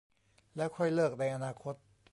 [0.55, 1.75] แล้วค่อยเลิกในอนาคต